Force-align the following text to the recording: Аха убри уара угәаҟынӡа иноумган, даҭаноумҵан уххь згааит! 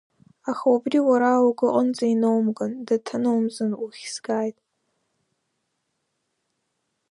Аха 0.49 0.65
убри 0.75 0.99
уара 1.07 1.31
угәаҟынӡа 1.47 2.05
иноумган, 2.13 2.73
даҭаноумҵан 2.87 3.71
уххь 3.83 4.07
згааит! 4.13 4.57